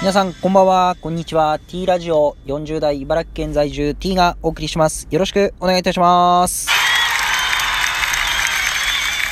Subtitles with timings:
[0.00, 0.96] 皆さん、こんばんは。
[1.00, 1.58] こんにちは。
[1.58, 5.08] T ラジオ40代茨城県在住 T がお送りします。
[5.10, 6.68] よろしくお願いいたします。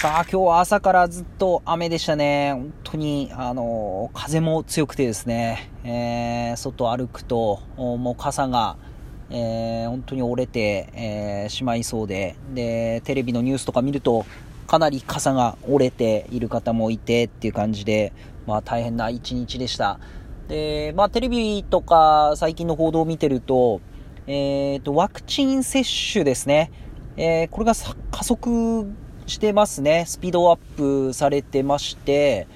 [0.00, 2.52] さあ、今日は朝からずっと雨でしたね。
[2.52, 8.76] 本当に、あの、風も強くてですね、えー、外歩くと、もう傘が、
[9.30, 14.24] えー、本当に折れて、えー、しまいそうで、で、テレビのニュースとか見ると、
[14.68, 18.12] かなり傘が折れている方もいてっていう感じで、
[18.46, 19.98] まあ大変な一日でした。
[20.52, 23.80] で、まあテレビとか最近の報道を見てると、
[24.26, 26.70] えっ、と、ワクチン接種ですね。
[27.16, 27.72] えー、これが
[28.10, 28.86] 加速
[29.24, 30.04] してますね。
[30.06, 32.46] スピードアップされてまして、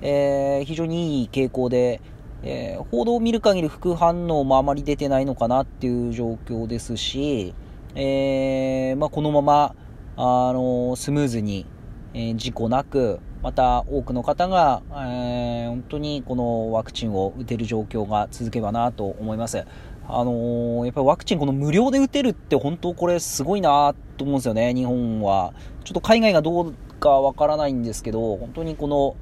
[0.00, 2.00] えー、非常にいい傾向で、
[2.44, 7.52] えー、報道を見る限り副反応もあまり出てないのかなっていう状況ですし、
[7.96, 9.74] えー、まあ、このまま、
[10.16, 11.66] あのスムーズに、
[12.14, 19.64] え事故なく、また多くの方が、え本当にこのワクチンを打てる状況が続けばなと思います。
[20.12, 25.54] あのやっぱりワクチンこの無料で打てるって本当これすごいなと思うんですよね、日本は。
[25.84, 29.16] ちょっと海外がどうかわからないんですけど、本当にこの、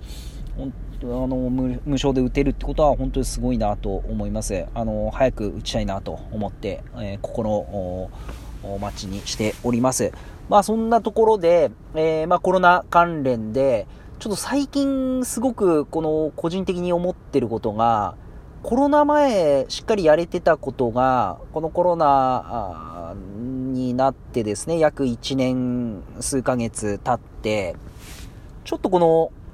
[1.01, 4.65] あの無償で打てるってことは本当にすごいなと思います。
[4.75, 8.11] あの早く打ちたいなと思って、えー、心を
[8.65, 10.11] お待ちにしております。
[10.49, 13.87] まあそんなところで、えー、まあコロナ関連で、
[14.19, 18.17] ちょっと最近すごくこの個人的に思ってることが、
[18.65, 27.77] コロナ前しっかりやれてたことが、このコロナになってですね、約1年数ヶ月経って、
[28.65, 28.99] ちょっとこ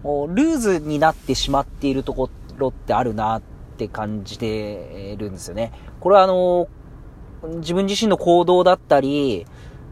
[0.03, 3.43] のルーズになってしまっているところってあるなっ
[3.77, 5.73] て感じてるんですよね。
[6.01, 6.69] これはあの、
[7.57, 9.45] 自分自身の行動だったり、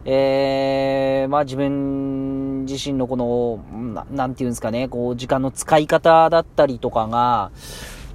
[0.05, 2.32] えー、まあ自分
[2.73, 7.51] 自身のこの、なんていうんですかね、こう時間の使い方だったりとかが、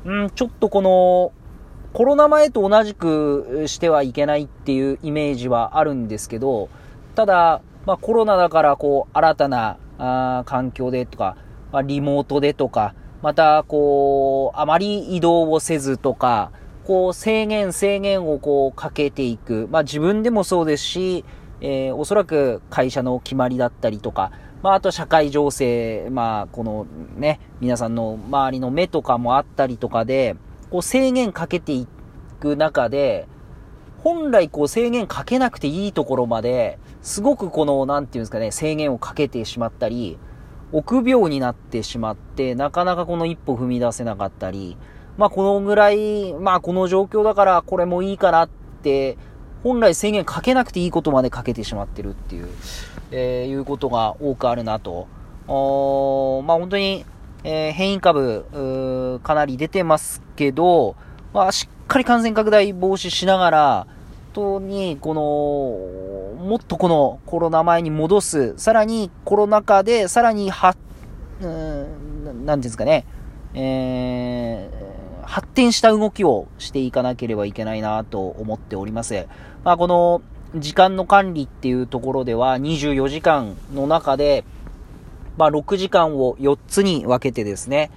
[0.04, 1.32] うん、ちょっとこの、
[1.94, 6.68] コロナ前と同じくしてはいけないっていうイメージはあるんですけど、
[7.14, 11.36] ただ、まあコロナだからこう新たなあ環境でとか、
[11.72, 16.52] まあ、リモートでとか、またこう、あまり移動をせずとか、
[16.84, 19.68] こう制限制限をこうかけていく。
[19.70, 21.24] まあ自分でもそうですし、
[21.60, 24.30] えー、おそらく会社の決まりだったりとか、
[24.62, 26.86] まあ、あと社会情勢、まあ、この
[27.16, 30.36] ね、皆さんの周りの目とかもあったりとかで、
[30.70, 31.86] こう制限かけてい
[32.40, 33.28] く中で、
[34.02, 40.18] 本来こう制限かけなくていいところまで、すごくこの、なんていうんですかね、制限をかけてしまったり、
[40.72, 44.76] 臆病になってしまって、なかなかこの一歩踏み出せなかったり、
[45.16, 48.48] まあこのぐらい、まあこの状況だからこれもいいかなっ
[48.82, 49.16] て、
[49.62, 52.48] 本来制限かけなくていいことまでかけてしまってるっていう、
[53.10, 55.08] えー、いうことが多くあるなと。
[55.46, 57.06] おまあ本当に、
[57.42, 60.94] えー、変異株、かなり出てますけど、
[61.32, 63.86] まあしっかり感染拡大防止しながら、
[64.34, 70.76] 本当に、この、もっとこのコロナ前に戻す、さらにコロナ禍で、さらには、
[71.40, 73.04] うん、なんですかね、
[73.54, 74.87] えー、
[75.28, 79.26] 発展した動きをしていかなければいけないなと思っております。
[79.62, 80.22] まあ、この
[80.56, 84.44] 時間の管理っていうところでは24時間の中で、
[85.36, 87.90] まあ、6時間を4つに分けてですね、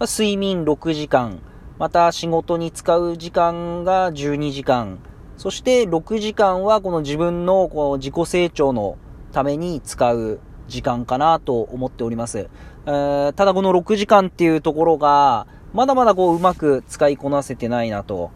[0.00, 1.38] まあ、睡眠6時間、
[1.78, 4.98] また仕事に使う時間が12時間、
[5.36, 8.98] そして6時間はこの自分のこの自己成長の
[9.30, 12.48] ために使う時間かなと思っております。
[12.86, 18.30] え、ただこの6時間っていうところが、まだまだこううまく使いこなせてないなと。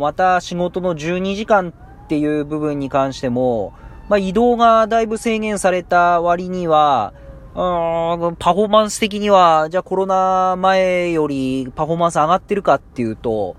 [0.00, 1.72] また仕事の12時間
[2.04, 3.72] っていう部分に関しても、
[4.08, 7.14] まあ、移動がだいぶ制限された割には、
[7.54, 13.56] うーんパフォーマンス的には、じゃあコロナ前よりパフォーマンス上がってるかっていうと、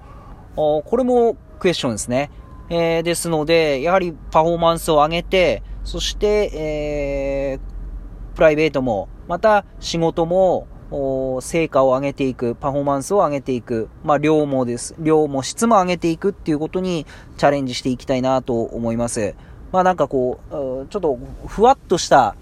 [0.55, 2.31] これもクエスチョンですね。
[2.69, 14.95] えー、ですので、やはりパフォーマンスを上げて、そして、えー、プライベートも、また仕事も、成果を上げていく、パフォーマンスを上げていく、まあ量もです。
[14.99, 17.05] 量も質も上げていくっていうことに
[17.37, 19.35] チャレンジしていきたいなと思います。
[19.71, 20.53] まあなんかこう、
[20.89, 21.17] ちょっと
[21.47, 22.35] ふわっとした、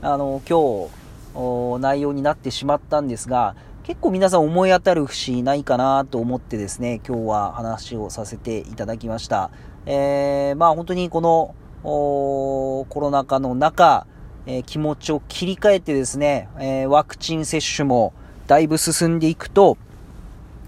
[0.00, 3.54] あの、今日、内容になってしまったんですが、
[3.84, 9.50] 結構皆さん思い当たる節ないかなと思ってですね、今日は話をさせていただきました。
[9.86, 14.06] えー、まあ本当にこの、コロナ禍の中、
[14.46, 18.12] え、気持ちを切り替えてですね、え、ワクチン接種も
[18.46, 19.78] だいぶ進んでいくと、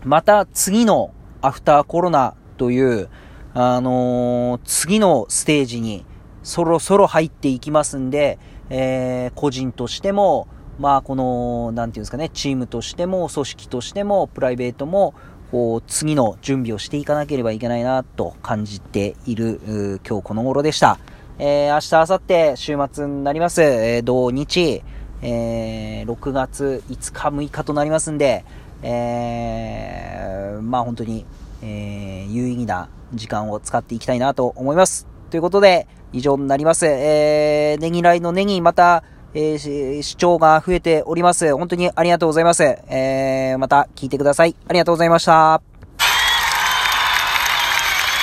[0.05, 1.13] また次の
[1.43, 3.09] アフターコロナという、
[3.55, 6.05] あのー、次のステージに
[6.43, 8.39] そろそろ入っていきますんで、
[8.71, 10.49] え個人としても、
[10.79, 15.15] まあこの、なんていうんですかね、チームとしても、組織としても、プライベートも、
[15.51, 20.99] こう、次の準備をしていかなければいけないな、と感じている、今日この頃でした。
[21.39, 23.61] えー、明日、明後日、週末になります。
[23.63, 24.83] えー、土日、
[25.23, 28.45] えー、6月5日、6日となりますんで、
[28.83, 31.27] えー、まあ本当に、
[31.63, 35.07] えー、有意義な時間を使っていきたいなと思います。
[35.31, 36.87] ということで、以上になります。
[36.87, 39.03] えー、ネギライのネギ、また、
[39.35, 41.57] えー、視聴が増えております。
[41.57, 42.63] 本当にありがとうございます。
[42.63, 44.55] えー、また聞いてください。
[44.69, 45.74] ありがとうございました。